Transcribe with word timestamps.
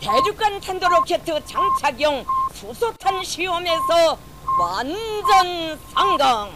대륙간 0.00 0.60
탄도로켓 0.60 1.24
장착용 1.24 2.24
수소탄 2.54 3.22
시험에서 3.24 4.18
완전 4.58 5.78
성공. 5.94 6.50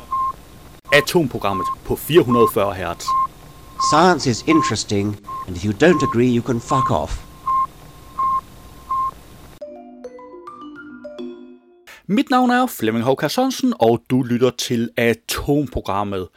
Atomprogrammet 0.93 1.67
på 1.85 1.97
440 1.97 2.75
Hz. 2.75 3.07
Science 3.91 4.27
is 4.27 4.45
interesting, 4.47 5.17
and 5.47 5.57
if 5.57 5.65
you 5.65 5.73
don't 5.73 6.03
agree, 6.03 6.29
you 6.29 6.43
can 6.43 6.61
fuck 6.61 6.91
off. 6.91 7.31
Mit 12.07 12.31
navn 12.31 12.51
er 12.51 12.67
Flemming 12.67 13.05
Håkar 13.05 13.29
Sørensen, 13.29 13.75
og 13.79 14.03
du 14.11 14.23
lytter 14.23 14.51
til 14.51 14.91
Atomprogrammet. 14.97 16.29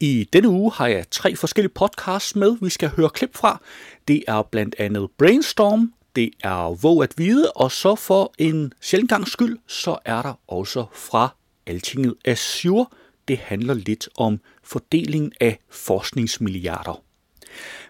I 0.00 0.28
denne 0.32 0.48
uge 0.48 0.72
har 0.74 0.86
jeg 0.86 1.10
tre 1.10 1.36
forskellige 1.36 1.72
podcasts 1.74 2.36
med, 2.36 2.56
vi 2.60 2.70
skal 2.70 2.88
høre 2.88 3.10
klip 3.10 3.36
fra. 3.36 3.60
Det 4.08 4.24
er 4.28 4.42
blandt 4.42 4.74
andet 4.78 5.08
Brainstorm, 5.18 5.92
det 6.15 6.29
er 6.43 6.75
Våg 6.81 7.03
at 7.03 7.13
Vide, 7.17 7.51
og 7.51 7.71
så 7.71 7.95
for 7.95 8.33
en 8.37 8.73
sjældent 8.81 9.09
gang 9.09 9.27
skyld, 9.27 9.57
så 9.67 9.97
er 10.05 10.21
der 10.21 10.33
også 10.47 10.85
fra 10.93 11.35
Altinget 11.65 12.15
Azure. 12.25 12.85
Det 13.27 13.37
handler 13.37 13.73
lidt 13.73 14.09
om 14.17 14.39
fordelingen 14.63 15.31
af 15.41 15.59
forskningsmilliarder. 15.69 17.03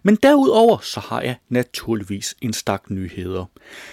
Men 0.04 0.16
derudover 0.16 0.78
så 0.78 1.00
har 1.00 1.22
jeg 1.22 1.36
naturligvis 1.50 2.36
en 2.42 2.54
stak 2.54 2.90
nyheder. 2.90 3.46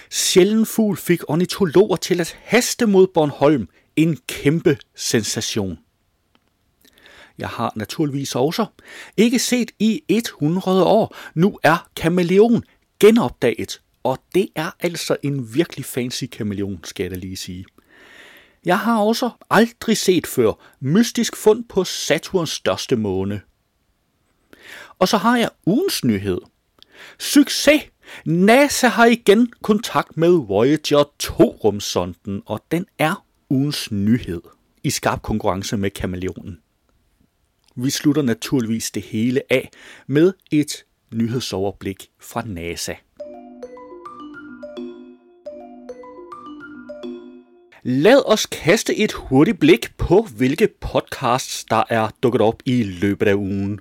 Sjælden 0.09 0.65
fugl 0.65 0.97
fik 0.97 1.21
ornitologer 1.27 1.95
til 1.95 2.21
at 2.21 2.37
haste 2.43 2.85
mod 2.85 3.07
Bornholm. 3.07 3.67
En 3.95 4.17
kæmpe 4.27 4.77
sensation. 4.95 5.79
Jeg 7.37 7.49
har 7.49 7.73
naturligvis 7.75 8.35
også 8.35 8.65
ikke 9.17 9.39
set 9.39 9.71
i 9.79 10.01
100 10.07 10.83
år. 10.83 11.15
Nu 11.35 11.59
er 11.63 11.89
kameleon 11.95 12.63
genopdaget, 12.99 13.81
og 14.03 14.17
det 14.35 14.47
er 14.55 14.71
altså 14.79 15.17
en 15.23 15.55
virkelig 15.55 15.85
fancy 15.85 16.23
kameleon, 16.31 16.79
skal 16.83 17.03
jeg 17.03 17.11
da 17.11 17.15
lige 17.15 17.37
sige. 17.37 17.65
Jeg 18.65 18.79
har 18.79 19.01
også 19.01 19.29
aldrig 19.49 19.97
set 19.97 20.27
før 20.27 20.53
mystisk 20.79 21.35
fund 21.35 21.63
på 21.69 21.83
Saturns 21.83 22.49
største 22.49 22.95
måne. 22.95 23.41
Og 24.99 25.07
så 25.07 25.17
har 25.17 25.37
jeg 25.37 25.49
ugens 25.65 26.03
nyhed. 26.03 26.37
Succes! 27.19 27.81
NASA 28.25 28.87
har 28.87 29.05
igen 29.05 29.53
kontakt 29.61 30.17
med 30.17 30.29
Voyager 30.29 31.03
2-rumsonden, 31.23 32.41
og 32.45 32.65
den 32.71 32.85
er 32.97 33.25
ugens 33.49 33.91
nyhed 33.91 34.41
i 34.83 34.89
skarp 34.89 35.21
konkurrence 35.21 35.77
med 35.77 35.89
kameleonen. 35.89 36.59
Vi 37.75 37.89
slutter 37.89 38.21
naturligvis 38.21 38.91
det 38.91 39.03
hele 39.03 39.41
af 39.49 39.69
med 40.07 40.33
et 40.51 40.85
nyhedsoverblik 41.13 42.09
fra 42.19 42.43
NASA. 42.45 42.93
Lad 47.83 48.21
os 48.25 48.45
kaste 48.45 48.95
et 48.97 49.11
hurtigt 49.11 49.59
blik 49.59 49.97
på, 49.97 50.27
hvilke 50.37 50.67
podcasts, 50.81 51.65
der 51.65 51.83
er 51.89 52.09
dukket 52.23 52.41
op 52.41 52.55
i 52.65 52.83
løbet 52.83 53.27
af 53.27 53.33
ugen. 53.33 53.79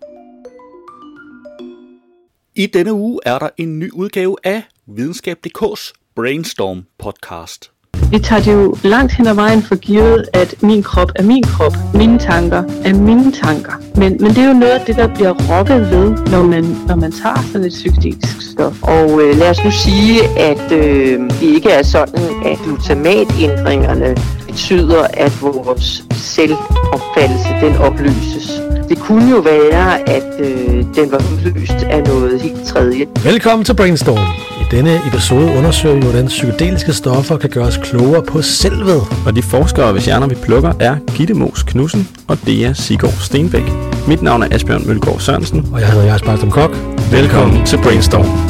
I 2.54 2.66
denne 2.66 2.92
uge 2.92 3.20
er 3.26 3.38
der 3.38 3.48
en 3.56 3.78
ny 3.78 3.90
udgave 3.92 4.36
af 4.44 4.62
Videnskab.dk's 4.86 5.92
Brainstorm 6.16 6.84
podcast. 6.98 7.70
Vi 8.10 8.18
tager 8.18 8.42
det 8.42 8.52
jo 8.52 8.76
langt 8.84 9.12
hen 9.12 9.26
ad 9.26 9.34
vejen 9.34 9.62
for 9.62 9.76
givet, 9.76 10.28
at 10.32 10.62
min 10.62 10.82
krop 10.82 11.10
er 11.16 11.22
min 11.22 11.42
krop, 11.42 11.72
mine 11.94 12.18
tanker 12.18 12.62
er 12.84 12.94
mine 12.94 13.32
tanker. 13.32 13.72
Men, 13.96 14.16
men 14.20 14.30
det 14.30 14.38
er 14.38 14.48
jo 14.48 14.54
noget 14.54 14.72
af 14.72 14.86
det, 14.86 14.96
der 14.96 15.14
bliver 15.14 15.34
rokket 15.50 15.80
ved, 15.80 16.10
når 16.32 16.42
man, 16.42 16.64
når 16.88 16.96
man 16.96 17.12
tager 17.12 17.42
sådan 17.52 17.66
et 17.66 17.72
psykedelisk 17.72 18.39
stof. 18.60 18.82
Og 18.82 19.22
øh, 19.22 19.38
lad 19.38 19.50
os 19.50 19.64
nu 19.64 19.70
sige, 19.70 20.38
at 20.38 20.72
øh, 20.72 21.20
det 21.40 21.54
ikke 21.54 21.70
er 21.70 21.82
sådan, 21.82 22.22
at 22.44 22.58
glutamatændringerne 22.64 24.16
betyder, 24.46 25.02
at 25.12 25.42
vores 25.42 26.04
selvopfattelse 26.12 27.48
den 27.62 27.76
opløses. 27.76 28.62
Det 28.88 28.98
kunne 28.98 29.30
jo 29.30 29.36
være, 29.36 30.10
at 30.10 30.40
øh, 30.40 30.84
den 30.94 31.12
var 31.12 31.22
udløst 31.32 31.82
af 31.90 32.02
noget 32.02 32.40
helt 32.40 32.64
tredje. 32.66 33.06
Velkommen 33.24 33.64
til 33.64 33.74
Brainstorm. 33.74 34.18
I 34.60 34.76
denne 34.76 35.00
episode 35.08 35.52
undersøger 35.58 35.94
vi, 35.94 36.02
hvordan 36.02 36.26
psykedeliske 36.26 36.92
stoffer 36.92 37.36
kan 37.36 37.50
gøre 37.50 37.64
os 37.64 37.76
klogere 37.76 38.22
på 38.22 38.42
selvet. 38.42 39.02
Og 39.26 39.36
de 39.36 39.42
forskere, 39.42 39.92
hvis 39.92 40.04
hjerner 40.04 40.26
vi 40.26 40.34
plukker, 40.34 40.72
er 40.80 40.96
Gitte 41.16 41.34
Mos 41.34 41.62
Knudsen 41.62 42.08
og 42.28 42.38
Dea 42.46 42.72
Sigård 42.72 43.12
Stenbæk. 43.20 43.72
Mit 44.08 44.22
navn 44.22 44.42
er 44.42 44.48
Asbjørn 44.50 44.82
Mølgaard 44.86 45.20
Sørensen. 45.20 45.68
Og 45.72 45.80
jeg 45.80 45.88
hedder 45.88 46.06
Jars 46.06 46.22
Bartram 46.22 46.50
Kok. 46.50 46.76
Velkommen 47.12 47.66
til 47.66 47.78
Brainstorm. 47.82 48.49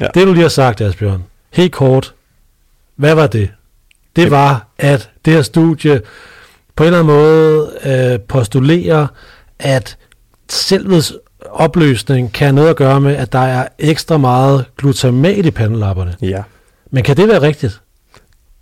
Ja. 0.00 0.06
Det 0.14 0.26
du 0.26 0.32
lige 0.32 0.42
har 0.42 0.48
sagt, 0.48 0.80
Asbjørn, 0.80 1.24
helt 1.50 1.72
kort, 1.72 2.14
hvad 2.96 3.14
var 3.14 3.26
det? 3.26 3.50
Det 4.16 4.30
var, 4.30 4.68
at 4.78 5.10
det 5.24 5.32
her 5.32 5.42
studie 5.42 6.00
på 6.76 6.84
en 6.84 6.86
eller 6.86 6.98
anden 6.98 7.14
måde 7.14 7.70
øh, 7.84 8.20
postulerer, 8.20 9.06
at 9.58 9.96
selvets 10.48 11.12
opløsning 11.50 12.32
kan 12.32 12.46
have 12.46 12.54
noget 12.54 12.68
at 12.68 12.76
gøre 12.76 13.00
med, 13.00 13.16
at 13.16 13.32
der 13.32 13.38
er 13.38 13.68
ekstra 13.78 14.18
meget 14.18 14.64
glutamat 14.76 15.46
i 15.46 15.50
pandelapperne. 15.50 16.16
Ja. 16.22 16.42
Men 16.90 17.04
kan 17.04 17.16
det 17.16 17.28
være 17.28 17.42
rigtigt? 17.42 17.80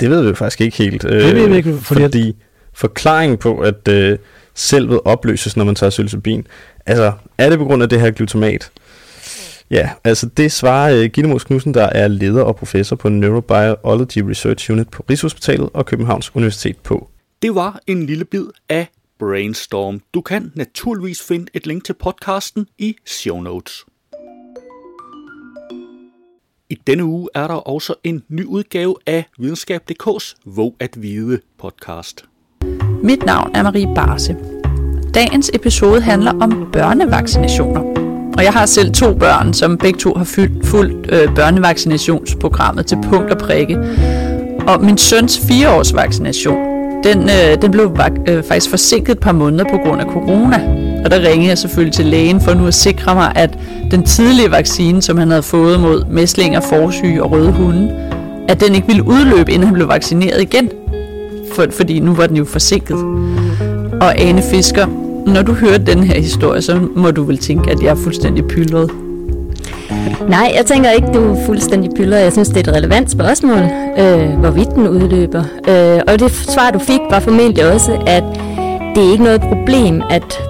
Det 0.01 0.11
ved 0.11 0.29
vi 0.29 0.35
faktisk 0.35 0.61
ikke 0.61 0.77
helt. 0.77 1.03
Det 1.03 1.35
ved 1.35 1.49
vi 1.49 1.57
ikke, 1.57 1.79
fordi, 1.83 2.03
fordi 2.03 2.37
forklaringen 2.73 3.39
på, 3.39 3.59
at 3.59 3.89
øh, 3.89 4.19
selvet 4.55 5.01
opløses, 5.05 5.57
når 5.57 5.65
man 5.65 5.75
tager 5.75 5.91
psilocybin, 5.91 6.47
altså 6.87 7.13
er 7.39 7.51
det 7.51 7.59
på 7.59 7.65
grund 7.65 7.83
af 7.83 7.89
det 7.89 8.01
her 8.01 8.11
glutamat? 8.11 8.71
Ja, 9.71 9.91
altså 10.05 10.27
det 10.27 10.53
svarer 10.53 10.99
uh, 10.99 11.05
Gitte 11.05 11.31
Mos 11.31 11.45
Knudsen, 11.45 11.75
der 11.75 11.85
er 11.85 12.09
leder 12.09 12.43
og 12.43 12.57
professor 12.57 12.97
på 12.97 13.09
Neurobiology 13.09 14.19
Research 14.19 14.71
Unit 14.71 14.89
på 14.89 15.05
Rigshospitalet 15.11 15.71
og 15.75 15.87
Københavns 15.87 16.37
Universitet 16.37 16.77
på. 16.77 17.11
Det 17.43 17.55
var 17.55 17.81
en 17.87 18.07
lille 18.07 18.25
bid 18.25 18.47
af 18.69 18.87
Brainstorm. 19.19 20.01
Du 20.15 20.21
kan 20.21 20.53
naturligvis 20.55 21.23
finde 21.23 21.47
et 21.55 21.67
link 21.67 21.85
til 21.85 21.93
podcasten 21.93 22.67
i 22.79 22.97
show 23.07 23.41
notes. 23.41 23.85
I 26.71 26.79
denne 26.87 27.05
uge 27.05 27.29
er 27.35 27.49
der 27.49 27.55
også 27.55 27.95
en 28.05 28.23
ny 28.29 28.45
udgave 28.45 28.97
af 29.07 29.25
Videnskab.dk's 29.39 30.35
Våg 30.45 30.77
at 30.81 31.03
Vide 31.03 31.41
podcast. 31.59 32.25
Mit 33.03 33.23
navn 33.23 33.51
er 33.55 33.63
Marie 33.63 33.95
Barse. 33.95 34.37
Dagens 35.15 35.51
episode 35.55 36.01
handler 36.01 36.33
om 36.41 36.69
børnevaccinationer. 36.73 37.98
Og 38.39 38.45
jeg 38.45 38.53
har 38.53 38.67
selv 38.67 38.93
to 38.93 39.15
børn, 39.15 39.53
som 39.53 39.79
begge 39.79 39.99
to 39.99 40.15
har 40.17 40.25
fyldt, 40.25 40.67
fuldt 40.67 41.07
øh, 41.13 41.35
børnevaccinationsprogrammet 41.35 42.87
til 42.87 42.99
punkt 43.11 43.31
og 43.31 43.39
prikke. 43.39 43.79
Og 44.67 44.85
min 44.85 44.99
søns 44.99 45.41
fireårs 45.49 45.95
vaccination, 45.95 46.57
den, 47.05 47.23
øh, 47.23 47.63
den 47.63 47.71
blev 47.71 47.97
øh, 48.29 48.43
faktisk 48.45 48.71
forsinket 48.71 49.13
et 49.13 49.19
par 49.19 49.33
måneder 49.33 49.65
på 49.65 49.79
grund 49.85 50.01
af 50.01 50.07
corona. 50.07 50.57
Og 51.05 51.11
der 51.11 51.29
ringede 51.29 51.49
jeg 51.49 51.59
selvfølgelig 51.59 51.95
til 51.95 52.07
lægen 52.07 52.41
for 52.41 52.55
nu 52.55 52.67
at 52.67 52.75
sikre 52.75 53.15
mig, 53.15 53.33
at 53.35 53.59
den 53.91 54.03
tidlige 54.03 54.51
vaccine, 54.51 55.03
som 55.03 55.19
han 55.19 55.31
havde 55.31 55.43
fået 55.43 55.81
mod 55.81 56.05
mæslinger, 56.11 56.61
forsyge 56.61 57.23
og 57.23 57.31
røde 57.31 57.53
hunde, 57.53 57.95
at 58.49 58.61
den 58.61 58.75
ikke 58.75 58.87
ville 58.87 59.03
udløbe, 59.03 59.53
inden 59.53 59.67
han 59.67 59.75
blev 59.75 59.89
vaccineret 59.89 60.43
igen. 60.43 60.71
For, 61.55 61.67
fordi 61.71 62.01
nu 62.01 62.15
var 62.15 62.27
den 62.27 62.37
jo 62.37 62.45
forsinket. 62.45 62.97
Og 64.01 64.21
Ane 64.21 64.43
Fisker, 64.43 64.87
når 65.35 65.43
du 65.43 65.53
hører 65.53 65.79
den 65.79 66.03
her 66.03 66.21
historie, 66.21 66.63
så 66.63 66.81
må 66.97 67.11
du 67.11 67.23
vel 67.23 67.39
tænke, 67.39 67.71
at 67.71 67.83
jeg 67.83 67.89
er 67.89 67.95
fuldstændig 67.95 68.45
pyldret. 68.45 68.91
Nej, 70.29 70.53
jeg 70.57 70.67
tænker 70.67 70.91
ikke, 70.91 71.09
du 71.15 71.33
er 71.33 71.47
fuldstændig 71.47 71.91
pyldret. 71.97 72.21
Jeg 72.21 72.33
synes, 72.33 72.49
det 72.49 72.57
er 72.57 72.71
et 72.71 72.77
relevant 72.77 73.11
spørgsmål, 73.11 73.63
øh, 73.99 74.39
hvorvidt 74.39 74.71
den 74.75 74.89
udløber. 74.89 75.45
Øh, 75.69 76.01
og 76.09 76.21
det 76.21 76.33
svar, 76.33 76.71
du 76.71 76.79
fik, 76.79 77.01
var 77.11 77.21
formentlig 77.21 77.73
også, 77.73 77.93
at 78.07 78.25
det 78.95 79.07
er 79.07 79.13
ikke 79.13 79.25
noget 79.25 79.41
problem, 79.41 80.03
at 80.11 80.41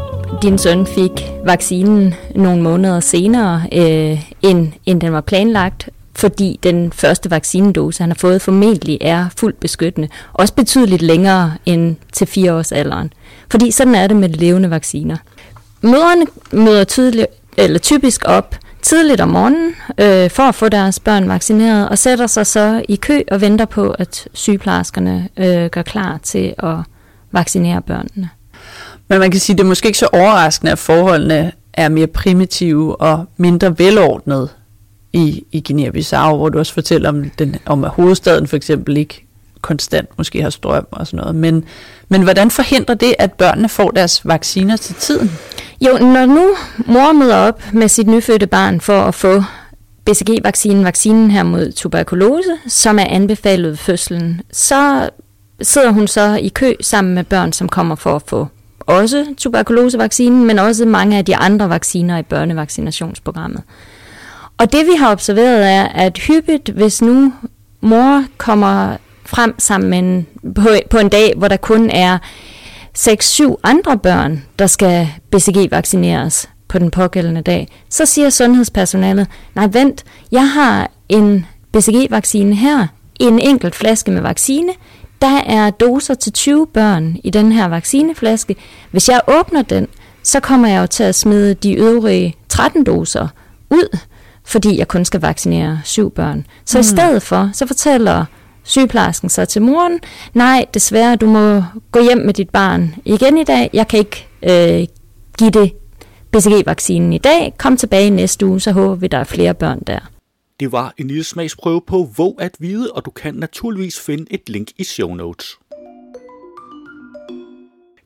din 0.42 0.58
søn 0.58 0.86
fik 0.86 1.10
vaccinen 1.44 2.14
nogle 2.34 2.62
måneder 2.62 3.00
senere, 3.00 3.62
øh, 3.72 4.20
end, 4.42 4.68
end 4.86 5.00
den 5.00 5.12
var 5.12 5.20
planlagt, 5.20 5.88
fordi 6.18 6.58
den 6.62 6.92
første 6.92 7.30
vaccinedose, 7.30 8.02
han 8.02 8.10
har 8.10 8.16
fået, 8.16 8.42
formentlig 8.42 8.98
er 9.00 9.26
fuldt 9.36 9.60
beskyttende. 9.60 10.08
Også 10.32 10.54
betydeligt 10.54 11.02
længere 11.02 11.52
end 11.66 11.96
til 12.12 12.26
fire 12.26 12.54
års 12.54 12.72
alderen. 12.72 13.12
Fordi 13.50 13.70
sådan 13.70 13.94
er 13.94 14.06
det 14.06 14.16
med 14.16 14.28
levende 14.28 14.70
vacciner. 14.70 15.16
Møderne 15.80 16.26
møder 16.52 16.84
tydeligt, 16.84 17.26
eller 17.56 17.78
typisk 17.78 18.22
op 18.26 18.56
tidligt 18.82 19.20
om 19.20 19.28
morgenen 19.28 19.74
øh, 20.00 20.30
for 20.30 20.42
at 20.42 20.54
få 20.54 20.68
deres 20.68 21.00
børn 21.00 21.28
vaccineret, 21.28 21.88
og 21.88 21.98
sætter 21.98 22.26
sig 22.26 22.46
så 22.46 22.82
i 22.88 22.96
kø 22.96 23.20
og 23.30 23.40
venter 23.40 23.64
på, 23.64 23.90
at 23.90 24.28
sygeplejerskerne 24.32 25.28
øh, 25.36 25.66
gør 25.66 25.82
klar 25.82 26.18
til 26.22 26.54
at 26.58 26.76
vaccinere 27.32 27.82
børnene. 27.82 28.30
Men 29.08 29.18
man 29.18 29.30
kan 29.30 29.40
sige, 29.40 29.54
at 29.54 29.58
det 29.58 29.64
er 29.64 29.68
måske 29.68 29.86
ikke 29.86 29.98
så 29.98 30.08
overraskende, 30.12 30.72
at 30.72 30.78
forholdene 30.78 31.52
er 31.72 31.88
mere 31.88 32.06
primitive 32.06 33.00
og 33.00 33.24
mindre 33.36 33.78
velordnet 33.78 34.50
i, 35.12 35.44
i 35.52 35.64
Guinea-Bissau, 35.68 36.36
hvor 36.36 36.48
du 36.48 36.58
også 36.58 36.74
fortæller 36.74 37.08
om, 37.08 37.30
den, 37.30 37.56
om 37.66 37.84
at 37.84 37.90
hovedstaden 37.90 38.46
for 38.46 38.56
eksempel 38.56 38.96
ikke 38.96 39.24
konstant 39.60 40.08
måske 40.18 40.42
har 40.42 40.50
strøm 40.50 40.86
og 40.90 41.06
sådan 41.06 41.18
noget. 41.18 41.34
Men, 41.34 41.64
men 42.08 42.22
hvordan 42.22 42.50
forhindrer 42.50 42.94
det, 42.94 43.14
at 43.18 43.32
børnene 43.32 43.68
får 43.68 43.90
deres 43.90 44.28
vacciner 44.28 44.76
til 44.76 44.94
tiden? 44.94 45.30
Jo, 45.80 45.98
når 45.98 46.26
nu 46.26 46.48
mor 46.86 47.12
møder 47.12 47.36
op 47.36 47.62
med 47.72 47.88
sit 47.88 48.06
nyfødte 48.06 48.46
barn 48.46 48.80
for 48.80 49.00
at 49.00 49.14
få 49.14 49.42
BCG-vaccinen, 50.04 50.84
vaccinen 50.84 51.30
her 51.30 51.42
mod 51.42 51.72
tuberkulose, 51.72 52.56
som 52.66 52.98
er 52.98 53.04
anbefalet 53.04 53.70
ved 53.70 53.76
fødslen, 53.76 54.40
så 54.52 55.08
sidder 55.62 55.90
hun 55.90 56.08
så 56.08 56.34
i 56.34 56.48
kø 56.48 56.72
sammen 56.80 57.14
med 57.14 57.24
børn, 57.24 57.52
som 57.52 57.68
kommer 57.68 57.94
for 57.94 58.16
at 58.16 58.22
få 58.26 58.48
også 58.80 59.26
tuberkulosevaccinen, 59.36 60.44
men 60.44 60.58
også 60.58 60.86
mange 60.86 61.18
af 61.18 61.24
de 61.24 61.36
andre 61.36 61.68
vacciner 61.68 62.18
i 62.18 62.22
børnevaccinationsprogrammet. 62.22 63.62
Og 64.58 64.72
det 64.72 64.86
vi 64.86 64.92
har 64.98 65.12
observeret 65.12 65.70
er, 65.70 65.84
at 65.84 66.18
hyppigt, 66.18 66.68
hvis 66.68 67.02
nu 67.02 67.32
mor 67.80 68.24
kommer 68.36 68.96
frem 69.26 69.54
sammen 69.58 69.90
med 69.90 69.98
en, 69.98 70.26
på, 70.54 70.68
på 70.90 70.98
en 70.98 71.08
dag, 71.08 71.32
hvor 71.36 71.48
der 71.48 71.56
kun 71.56 71.90
er 71.90 72.18
6-7 72.98 73.54
andre 73.62 73.98
børn, 73.98 74.44
der 74.58 74.66
skal 74.66 75.08
BCG-vaccineres 75.30 76.48
på 76.68 76.78
den 76.78 76.90
pågældende 76.90 77.42
dag, 77.42 77.68
så 77.88 78.06
siger 78.06 78.30
sundhedspersonalet, 78.30 79.26
nej 79.54 79.68
vent, 79.72 80.04
jeg 80.32 80.50
har 80.50 80.90
en 81.08 81.46
BCG-vaccine 81.72 82.54
her, 82.54 82.86
en 83.20 83.38
enkelt 83.38 83.74
flaske 83.74 84.10
med 84.10 84.20
vaccine, 84.20 84.72
der 85.22 85.40
er 85.46 85.70
doser 85.70 86.14
til 86.14 86.32
20 86.32 86.66
børn 86.66 87.16
i 87.24 87.30
den 87.30 87.52
her 87.52 87.68
vaccineflaske. 87.68 88.56
Hvis 88.90 89.08
jeg 89.08 89.20
åbner 89.28 89.62
den, 89.62 89.88
så 90.22 90.40
kommer 90.40 90.68
jeg 90.68 90.80
jo 90.80 90.86
til 90.86 91.04
at 91.04 91.14
smide 91.14 91.54
de 91.54 91.72
øvrige 91.72 92.34
13 92.48 92.84
doser 92.84 93.28
ud, 93.70 93.98
fordi 94.48 94.78
jeg 94.78 94.88
kun 94.88 95.04
skal 95.04 95.20
vaccinere 95.20 95.80
syv 95.84 96.10
børn. 96.10 96.46
Så 96.64 96.78
mm. 96.78 96.80
i 96.80 96.84
stedet 96.84 97.22
for, 97.22 97.50
så 97.52 97.66
fortæller 97.66 98.24
sygeplejersken 98.64 99.28
så 99.28 99.44
til 99.44 99.62
moren, 99.62 100.00
nej, 100.34 100.66
desværre, 100.74 101.16
du 101.16 101.26
må 101.26 101.62
gå 101.92 102.00
hjem 102.00 102.18
med 102.18 102.34
dit 102.34 102.50
barn 102.50 102.94
igen 103.04 103.38
i 103.38 103.44
dag. 103.44 103.70
Jeg 103.72 103.88
kan 103.88 103.98
ikke 103.98 104.28
øh, 104.42 104.86
give 105.38 105.50
det 105.50 105.72
BCG-vaccinen 106.32 107.12
i 107.12 107.18
dag. 107.18 107.54
Kom 107.58 107.76
tilbage 107.76 108.10
næste 108.10 108.46
uge, 108.46 108.60
så 108.60 108.72
håber 108.72 108.94
vi, 108.94 109.06
der 109.06 109.18
er 109.18 109.24
flere 109.24 109.54
børn 109.54 109.82
der. 109.86 109.98
Det 110.60 110.72
var 110.72 110.94
en 110.98 111.08
lille 111.08 111.24
smagsprøve 111.24 111.80
på 111.86 112.08
Våg 112.16 112.36
at 112.40 112.52
vide, 112.58 112.92
og 112.92 113.04
du 113.04 113.10
kan 113.10 113.34
naturligvis 113.34 114.00
finde 114.00 114.26
et 114.30 114.48
link 114.48 114.68
i 114.78 114.84
show 114.84 115.14
notes. 115.14 115.58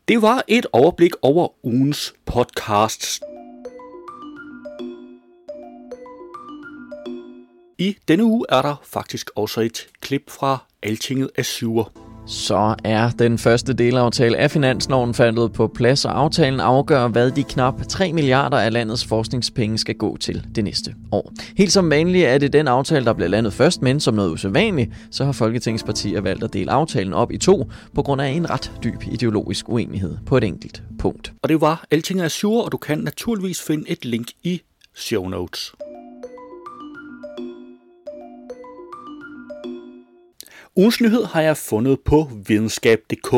Det 0.09 0.23
var 0.23 0.45
et 0.49 0.67
overblik 0.73 1.13
over 1.23 1.49
ugens 1.65 2.15
podcasts. 2.27 3.21
I 7.83 7.97
denne 8.09 8.25
uge 8.25 8.45
er 8.49 8.63
der 8.63 8.83
faktisk 8.85 9.31
også 9.37 9.61
et 9.61 9.87
klip 10.01 10.31
fra 10.31 10.65
Altinget 10.83 11.31
af 11.37 11.45
syver. 11.45 11.85
Så 12.27 12.75
er 12.85 13.11
den 13.11 13.39
første 13.39 13.73
delaftale 13.73 14.37
af 14.37 14.51
finansloven 14.51 15.15
faldet 15.15 15.53
på 15.53 15.69
plads, 15.69 16.05
og 16.05 16.19
aftalen 16.19 16.61
afgør, 16.61 17.09
hvad 17.09 17.31
de 17.31 17.43
knap 17.43 17.87
3 17.89 18.13
milliarder 18.13 18.59
af 18.59 18.73
landets 18.73 19.05
forskningspenge 19.05 19.79
skal 19.79 19.95
gå 19.95 20.17
til 20.17 20.47
det 20.55 20.65
næste 20.65 20.95
år. 21.13 21.33
Helt 21.57 21.73
som 21.73 21.91
vanligt 21.91 22.27
er 22.27 22.39
det 22.39 22.53
den 22.53 22.69
aftale, 22.69 23.05
der 23.05 23.13
bliver 23.13 23.29
landet 23.29 23.53
først, 23.53 23.83
men 23.83 24.01
som 24.01 24.15
noget 24.15 24.31
usædvanligt, 24.31 24.91
så 25.11 25.25
har 25.25 25.33
Folketingets 25.33 25.85
partier 25.85 26.21
valgt 26.21 26.45
at 26.45 26.53
dele 26.53 26.71
aftalen 26.71 27.13
op 27.13 27.33
i 27.33 27.39
to, 27.39 27.71
på 27.95 28.03
grund 28.03 28.21
af 28.21 28.29
en 28.29 28.51
ret 28.51 28.73
dyb 28.85 29.03
ideologisk 29.13 29.69
uenighed 29.69 30.17
på 30.27 30.37
et 30.37 30.45
enkelt 30.45 30.83
punkt. 30.99 31.33
Og 31.43 31.49
det 31.49 31.61
var 31.61 31.85
Altinget 31.91 32.25
af 32.25 32.31
syver, 32.31 32.63
og 32.63 32.73
du 32.73 32.77
kan 32.77 32.99
naturligvis 32.99 33.63
finde 33.63 33.91
et 33.91 34.05
link 34.05 34.29
i 34.43 34.63
show 34.95 35.29
notes. 35.29 35.73
Ugens 40.77 41.01
nyhed 41.01 41.25
har 41.25 41.41
jeg 41.41 41.57
fundet 41.57 42.01
på 42.01 42.31
videnskab.dk. 42.47 43.35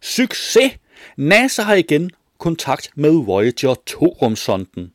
Succes! 0.00 0.72
NASA 1.16 1.62
har 1.62 1.74
igen 1.74 2.10
kontakt 2.38 2.90
med 2.94 3.10
Voyager 3.10 3.74
2-rumsonden. 3.90 4.94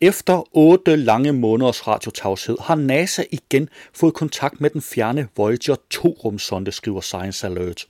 Efter 0.00 0.56
otte 0.56 0.96
lange 0.96 1.32
måneders 1.32 1.86
radiotavshed 1.88 2.56
har 2.60 2.74
NASA 2.74 3.24
igen 3.30 3.68
fået 3.92 4.14
kontakt 4.14 4.60
med 4.60 4.70
den 4.70 4.82
fjerne 4.82 5.28
Voyager 5.36 5.76
2-rumsonde, 5.94 6.72
skriver 6.72 7.00
Science 7.00 7.46
Alert. 7.46 7.86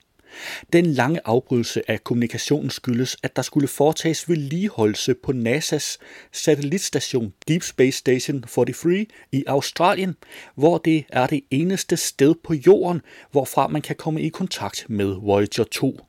Den 0.73 0.85
lange 0.85 1.19
afbrydelse 1.25 1.91
af 1.91 2.03
kommunikationen 2.03 2.69
skyldes, 2.69 3.17
at 3.23 3.35
der 3.35 3.41
skulle 3.41 3.67
foretages 3.67 4.29
vedligeholdelse 4.29 5.13
på 5.13 5.31
NASA's 5.31 5.97
satellitstation 6.31 7.33
Deep 7.47 7.63
Space 7.63 7.97
Station 7.97 8.41
43 8.41 9.05
i 9.31 9.43
Australien, 9.47 10.15
hvor 10.55 10.77
det 10.77 11.05
er 11.09 11.27
det 11.27 11.41
eneste 11.51 11.97
sted 11.97 12.35
på 12.43 12.53
jorden, 12.53 13.01
hvorfra 13.31 13.67
man 13.67 13.81
kan 13.81 13.95
komme 13.95 14.21
i 14.21 14.29
kontakt 14.29 14.85
med 14.89 15.05
Voyager 15.05 15.65
2. 15.71 15.99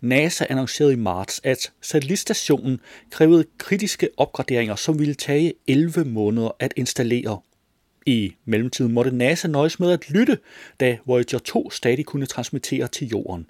NASA 0.00 0.46
annoncerede 0.50 0.92
i 0.92 0.96
marts, 0.96 1.40
at 1.44 1.72
satellitstationen 1.80 2.80
krævede 3.10 3.44
kritiske 3.58 4.08
opgraderinger, 4.16 4.76
som 4.76 4.98
ville 4.98 5.14
tage 5.14 5.52
11 5.66 6.04
måneder 6.04 6.50
at 6.58 6.74
installere. 6.76 7.40
I 8.06 8.34
mellemtiden 8.44 8.92
måtte 8.92 9.10
NASA 9.10 9.48
nøjes 9.48 9.80
med 9.80 9.90
at 9.90 10.10
lytte, 10.10 10.38
da 10.80 10.98
Voyager 11.06 11.38
2 11.38 11.70
stadig 11.70 12.06
kunne 12.06 12.26
transmittere 12.26 12.88
til 12.88 13.08
jorden. 13.08 13.46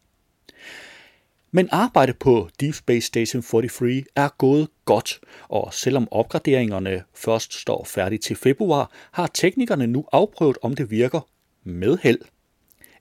Men 1.52 1.68
arbejdet 1.72 2.18
på 2.18 2.48
Deep 2.60 2.74
Space 2.74 3.06
Station 3.06 3.42
43 3.42 4.04
er 4.16 4.28
gået 4.38 4.68
godt, 4.84 5.20
og 5.48 5.74
selvom 5.74 6.08
opgraderingerne 6.10 7.02
først 7.14 7.54
står 7.54 7.84
færdigt 7.84 8.22
til 8.22 8.36
februar, 8.36 8.90
har 9.12 9.26
teknikerne 9.26 9.86
nu 9.86 10.04
afprøvet, 10.12 10.58
om 10.62 10.74
det 10.74 10.90
virker 10.90 11.20
med 11.64 11.98
held. 12.02 12.18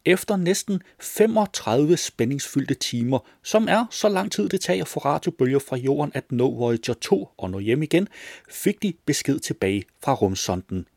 Efter 0.06 0.38
næsten 0.38 0.82
35 1.00 1.98
spændingsfyldte 1.98 2.74
timer, 2.74 3.20
som 3.44 3.68
er 3.68 3.86
så 3.92 4.10
lang 4.10 4.32
tid 4.32 4.50
det 4.50 4.62
tager 4.62 4.86
for 4.86 5.00
radiobølger 5.00 5.60
fra 5.60 5.78
jorden 5.78 6.12
at 6.16 6.32
nå 6.32 6.56
Voyager 6.56 6.94
2 7.02 7.30
og 7.38 7.50
nå 7.50 7.60
hjem 7.60 7.84
igen, 7.84 8.08
fik 8.50 8.82
de 8.84 8.94
besked 9.06 9.40
tilbage 9.40 9.84
fra 10.04 10.14
rumsonden. 10.14 10.88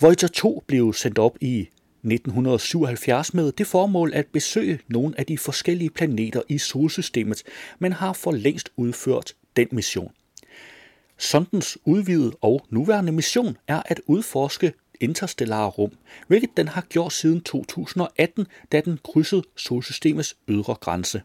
Voyager 0.00 0.28
2 0.28 0.64
blev 0.66 0.92
sendt 0.92 1.18
op 1.18 1.36
i 1.40 1.68
1977 2.04 3.34
med 3.34 3.52
det 3.52 3.66
formål 3.66 4.12
at 4.14 4.26
besøge 4.26 4.80
nogle 4.88 5.14
af 5.18 5.26
de 5.26 5.38
forskellige 5.38 5.90
planeter 5.90 6.42
i 6.48 6.58
solsystemet, 6.58 7.42
men 7.78 7.92
har 7.92 8.12
for 8.12 8.32
længst 8.32 8.70
udført 8.76 9.34
den 9.56 9.68
mission. 9.72 10.12
Sondens 11.18 11.78
udvidede 11.84 12.36
og 12.40 12.66
nuværende 12.70 13.12
mission 13.12 13.56
er 13.68 13.82
at 13.86 14.00
udforske 14.06 14.72
interstellare 15.00 15.68
rum, 15.68 15.90
hvilket 16.26 16.56
den 16.56 16.68
har 16.68 16.80
gjort 16.80 17.12
siden 17.12 17.40
2018, 17.40 18.46
da 18.72 18.80
den 18.80 18.98
krydsede 19.04 19.42
solsystemets 19.56 20.36
ydre 20.48 20.74
grænse. 20.74 21.22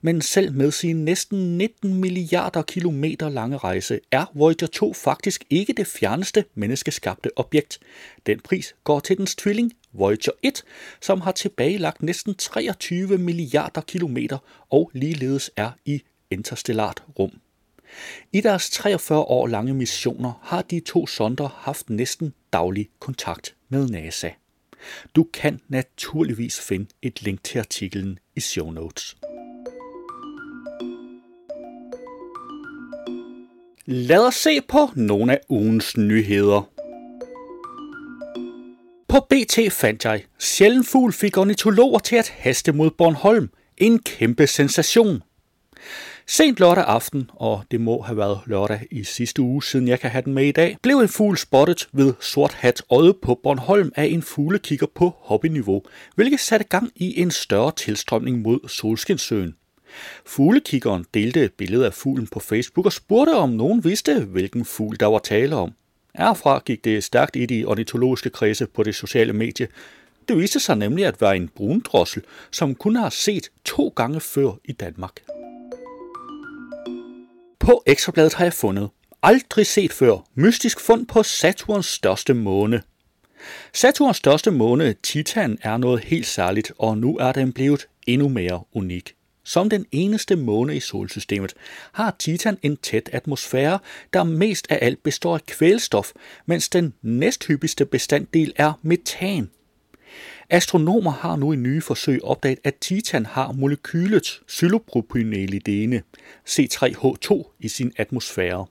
Men 0.00 0.22
selv 0.22 0.52
med 0.52 0.70
sin 0.70 1.04
næsten 1.04 1.58
19 1.58 1.94
milliarder 1.94 2.62
kilometer 2.62 3.28
lange 3.28 3.56
rejse 3.56 4.00
er 4.10 4.24
Voyager 4.34 4.66
2 4.66 4.92
faktisk 4.92 5.44
ikke 5.50 5.72
det 5.72 5.86
fjerneste 5.86 6.44
menneskeskabte 6.54 7.30
objekt. 7.36 7.80
Den 8.26 8.40
pris 8.40 8.74
går 8.84 9.00
til 9.00 9.18
dens 9.18 9.34
tvilling 9.34 9.72
Voyager 9.92 10.32
1, 10.42 10.62
som 11.00 11.20
har 11.20 11.32
tilbagelagt 11.32 12.02
næsten 12.02 12.34
23 12.34 13.18
milliarder 13.18 13.80
kilometer 13.80 14.38
og 14.70 14.90
ligeledes 14.94 15.50
er 15.56 15.70
i 15.84 16.02
interstellart 16.30 17.02
rum. 17.18 17.32
I 18.32 18.40
deres 18.40 18.70
43 18.70 19.18
år 19.18 19.46
lange 19.46 19.74
missioner 19.74 20.32
har 20.42 20.62
de 20.62 20.80
to 20.80 21.06
sonder 21.06 21.48
haft 21.48 21.90
næsten 21.90 22.34
daglig 22.52 22.88
kontakt 22.98 23.54
med 23.68 23.88
NASA. 23.88 24.30
Du 25.14 25.26
kan 25.32 25.60
naturligvis 25.68 26.60
finde 26.60 26.86
et 27.02 27.22
link 27.22 27.44
til 27.44 27.58
artiklen 27.58 28.18
i 28.36 28.40
show 28.40 28.70
notes. 28.70 29.16
Lad 33.88 34.26
os 34.26 34.34
se 34.34 34.60
på 34.68 34.90
nogle 34.94 35.32
af 35.32 35.40
ugens 35.48 35.96
nyheder. 35.96 36.70
På 39.08 39.26
BT 39.30 39.72
fandt 39.72 40.04
jeg, 40.04 40.24
sjælden 40.38 40.84
fugl 40.84 41.12
fik 41.12 41.38
ornitologer 41.38 41.98
til 41.98 42.16
at 42.16 42.28
haste 42.28 42.72
mod 42.72 42.90
Bornholm. 42.90 43.50
En 43.78 43.98
kæmpe 43.98 44.46
sensation. 44.46 45.22
Sent 46.26 46.60
lørdag 46.60 46.84
aften, 46.84 47.30
og 47.34 47.64
det 47.70 47.80
må 47.80 48.02
have 48.02 48.16
været 48.16 48.40
lørdag 48.46 48.86
i 48.90 49.04
sidste 49.04 49.42
uge, 49.42 49.62
siden 49.62 49.88
jeg 49.88 50.00
kan 50.00 50.10
have 50.10 50.22
den 50.22 50.34
med 50.34 50.44
i 50.44 50.52
dag, 50.52 50.76
blev 50.82 50.98
en 50.98 51.08
fugl 51.08 51.36
spottet 51.36 51.88
ved 51.92 52.14
Sort 52.20 52.52
Hat 52.52 52.82
øje 52.90 53.14
på 53.22 53.40
Bornholm 53.42 53.92
af 53.96 54.04
en 54.04 54.22
fuglekigger 54.22 54.86
på 54.94 55.12
hobbyniveau, 55.18 55.82
hvilket 56.14 56.40
satte 56.40 56.66
gang 56.66 56.92
i 56.96 57.20
en 57.20 57.30
større 57.30 57.72
tilstrømning 57.76 58.38
mod 58.42 58.68
Solskinsøen. 58.68 59.54
Fuglekiggeren 60.26 61.06
delte 61.14 61.50
billedet 61.56 61.84
af 61.84 61.94
fuglen 61.94 62.26
på 62.26 62.40
Facebook 62.40 62.86
og 62.86 62.92
spurgte, 62.92 63.34
om 63.34 63.50
nogen 63.50 63.84
vidste, 63.84 64.20
hvilken 64.20 64.64
fugl 64.64 64.96
der 65.00 65.06
var 65.06 65.18
tale 65.18 65.56
om. 65.56 65.72
Herfra 66.14 66.62
gik 66.64 66.84
det 66.84 67.04
stærkt 67.04 67.36
i 67.36 67.46
de 67.46 67.64
ornitologiske 67.64 68.30
kredse 68.30 68.66
på 68.66 68.82
det 68.82 68.94
sociale 68.94 69.32
medie. 69.32 69.68
Det 70.28 70.38
viste 70.38 70.60
sig 70.60 70.76
nemlig 70.76 71.06
at 71.06 71.20
være 71.20 71.36
en 71.36 71.48
brundrossel, 71.48 72.22
som 72.50 72.74
kun 72.74 72.96
har 72.96 73.10
set 73.10 73.50
to 73.64 73.92
gange 73.96 74.20
før 74.20 74.50
i 74.64 74.72
Danmark. 74.72 75.20
På 77.58 77.82
Ekstrabladet 77.86 78.34
har 78.34 78.44
jeg 78.44 78.52
fundet 78.52 78.88
aldrig 79.22 79.66
set 79.66 79.92
før 79.92 80.26
mystisk 80.34 80.80
fund 80.80 81.06
på 81.06 81.22
Saturns 81.22 81.86
største 81.86 82.34
måne. 82.34 82.82
Saturns 83.72 84.16
største 84.16 84.50
måne, 84.50 84.94
Titan, 85.02 85.58
er 85.62 85.76
noget 85.76 86.04
helt 86.04 86.26
særligt, 86.26 86.72
og 86.78 86.98
nu 86.98 87.16
er 87.16 87.32
den 87.32 87.52
blevet 87.52 87.86
endnu 88.06 88.28
mere 88.28 88.64
unik. 88.72 89.14
Som 89.46 89.70
den 89.70 89.86
eneste 89.92 90.36
måne 90.36 90.76
i 90.76 90.80
solsystemet 90.80 91.54
har 91.92 92.16
Titan 92.18 92.58
en 92.62 92.76
tæt 92.76 93.10
atmosfære, 93.12 93.78
der 94.12 94.24
mest 94.24 94.66
af 94.70 94.78
alt 94.82 95.02
består 95.02 95.34
af 95.34 95.46
kvælstof, 95.46 96.12
mens 96.46 96.68
den 96.68 96.94
næsthyppigste 97.02 97.86
bestanddel 97.86 98.52
er 98.56 98.72
metan. 98.82 99.50
Astronomer 100.50 101.10
har 101.10 101.36
nu 101.36 101.52
i 101.52 101.56
nye 101.56 101.80
forsøg 101.80 102.24
opdaget, 102.24 102.58
at 102.64 102.74
Titan 102.74 103.26
har 103.26 103.52
molekylet 103.52 104.40
xylopropynelidene, 104.50 106.02
C3H2, 106.48 107.56
i 107.60 107.68
sin 107.68 107.92
atmosfære. 107.96 108.66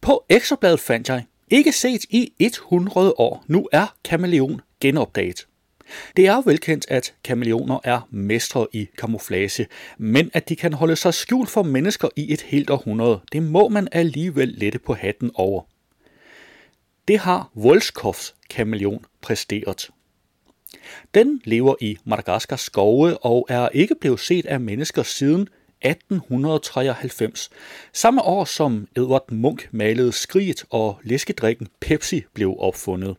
På 0.00 0.24
Ekstrabladet 0.28 0.80
fandt 0.80 1.08
jeg, 1.08 1.24
ikke 1.50 1.72
set 1.72 2.04
i 2.10 2.32
100 2.38 3.14
år, 3.18 3.44
nu 3.46 3.68
er 3.72 3.94
kameleon 4.04 4.60
genopdaget. 4.80 5.46
Det 6.16 6.26
er 6.26 6.42
velkendt, 6.42 6.86
at 6.88 7.14
kameleoner 7.24 7.78
er 7.84 8.08
mestre 8.10 8.66
i 8.72 8.88
kamuflage, 8.98 9.66
men 9.98 10.30
at 10.34 10.48
de 10.48 10.56
kan 10.56 10.72
holde 10.72 10.96
sig 10.96 11.14
skjult 11.14 11.48
for 11.48 11.62
mennesker 11.62 12.08
i 12.16 12.32
et 12.32 12.40
helt 12.40 12.70
århundrede, 12.70 13.20
det 13.32 13.42
må 13.42 13.68
man 13.68 13.88
alligevel 13.92 14.48
lette 14.48 14.78
på 14.78 14.94
hatten 14.94 15.30
over. 15.34 15.62
Det 17.08 17.18
har 17.18 17.50
Volskovs 17.54 18.34
kameleon 18.50 19.04
præsteret. 19.20 19.90
Den 21.14 21.40
lever 21.44 21.74
i 21.80 21.96
Madagaskars 22.04 22.60
skove 22.60 23.18
og 23.18 23.46
er 23.48 23.68
ikke 23.68 23.94
blevet 24.00 24.20
set 24.20 24.46
af 24.46 24.60
mennesker 24.60 25.02
siden 25.02 25.48
1893, 25.82 27.50
samme 27.92 28.22
år 28.22 28.44
som 28.44 28.88
Edward 28.96 29.32
Munch 29.32 29.66
malede 29.70 30.12
Skriget 30.12 30.64
og 30.70 31.00
læskedrikken 31.02 31.68
Pepsi 31.80 32.24
blev 32.34 32.56
opfundet. 32.58 33.16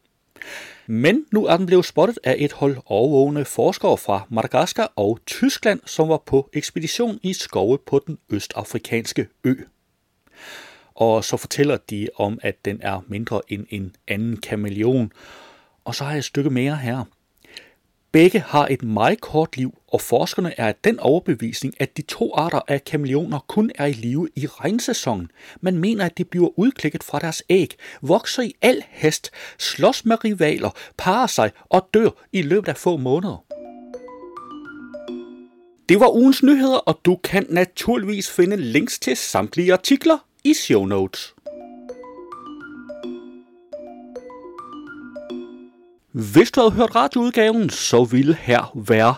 Men 0.88 1.25
nu 1.32 1.46
er 1.46 1.58
den 1.58 1.65
blevet 1.65 1.86
spottet 1.86 2.20
af 2.24 2.36
et 2.38 2.51
hold 2.51 2.77
overvågne 2.86 3.46
forskere 3.46 3.98
fra 3.98 4.22
Madagaskar 4.29 4.94
og 4.96 5.20
Tyskland, 5.25 5.79
som 5.86 6.10
var 6.10 6.24
på 6.25 6.50
ekspedition 6.53 7.20
i 7.24 7.34
skove 7.34 7.77
på 7.77 8.03
den 8.08 8.17
østafrikanske 8.29 9.27
ø. 9.44 9.56
Og 10.96 11.24
så 11.24 11.38
fortæller 11.38 11.77
de 11.77 12.10
om, 12.15 12.39
at 12.41 12.65
den 12.65 12.79
er 12.82 13.01
mindre 13.08 13.41
end 13.48 13.65
en 13.70 13.96
anden 14.08 14.38
kameleon. 14.38 15.12
Og 15.86 15.96
så 15.96 16.03
har 16.03 16.12
jeg 16.12 16.17
et 16.17 16.25
stykke 16.25 16.50
mere 16.50 16.75
her. 16.75 17.03
Begge 18.11 18.39
har 18.39 18.67
et 18.67 18.83
meget 18.83 19.21
kort 19.21 19.57
liv, 19.57 19.77
og 19.87 20.01
forskerne 20.01 20.53
er 20.59 20.67
af 20.67 20.75
den 20.83 20.99
overbevisning, 20.99 21.73
at 21.79 21.97
de 21.97 22.01
to 22.01 22.35
arter 22.35 22.61
af 22.67 22.83
kameleoner 22.83 23.39
kun 23.47 23.71
er 23.75 23.85
i 23.85 23.91
live 23.91 24.29
i 24.35 24.47
regnsæsonen. 24.47 25.31
Man 25.61 25.77
mener, 25.77 26.05
at 26.05 26.17
de 26.17 26.25
bliver 26.25 26.59
udklækket 26.59 27.03
fra 27.03 27.19
deres 27.19 27.43
æg, 27.49 27.75
vokser 28.01 28.43
i 28.43 28.55
al 28.61 28.83
hast, 28.89 29.31
slås 29.57 30.05
med 30.05 30.25
rivaler, 30.25 30.69
parer 30.97 31.27
sig 31.27 31.51
og 31.63 31.89
dør 31.93 32.09
i 32.31 32.41
løbet 32.41 32.67
af 32.67 32.77
få 32.77 32.97
måneder. 32.97 33.45
Det 35.89 35.99
var 35.99 36.15
ugens 36.15 36.43
nyheder, 36.43 36.77
og 36.77 36.99
du 37.05 37.15
kan 37.15 37.45
naturligvis 37.49 38.31
finde 38.31 38.57
links 38.57 38.99
til 38.99 39.17
samtlige 39.17 39.73
artikler 39.73 40.17
i 40.43 40.53
show 40.53 40.85
notes. 40.85 41.33
Hvis 46.17 46.51
du 46.51 46.62
havde 46.62 46.71
hørt 46.71 46.95
radioudgaven, 46.95 47.69
så 47.69 48.03
ville 48.03 48.36
her 48.36 48.71
være 48.75 49.15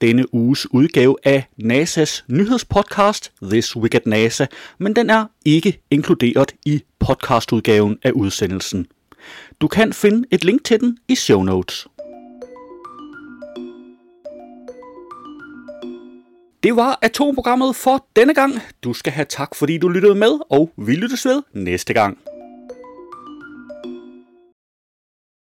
denne 0.00 0.34
uges 0.34 0.74
udgave 0.74 1.16
af 1.24 1.48
NASA's 1.62 2.24
nyhedspodcast 2.28 3.32
This 3.42 3.76
Week 3.76 3.94
at 3.94 4.06
NASA, 4.06 4.46
men 4.78 4.96
den 4.96 5.10
er 5.10 5.24
ikke 5.44 5.80
inkluderet 5.90 6.54
i 6.64 6.82
podcastudgaven 6.98 7.98
af 8.02 8.10
udsendelsen. 8.10 8.86
Du 9.60 9.68
kan 9.68 9.92
finde 9.92 10.28
et 10.30 10.44
link 10.44 10.64
til 10.64 10.80
den 10.80 10.98
i 11.08 11.14
show 11.14 11.42
notes. 11.42 11.86
Det 16.62 16.76
var 16.76 16.98
atomprogrammet 17.02 17.76
for 17.76 18.06
denne 18.16 18.34
gang. 18.34 18.54
Du 18.84 18.92
skal 18.92 19.12
have 19.12 19.26
tak, 19.28 19.54
fordi 19.54 19.78
du 19.78 19.88
lyttede 19.88 20.14
med, 20.14 20.38
og 20.50 20.70
vi 20.76 20.94
lyttes 20.94 21.26
ved 21.26 21.42
næste 21.52 21.94
gang. 21.94 22.18